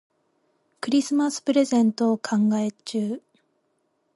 [0.79, 3.21] クリスマスプレゼントを考え中。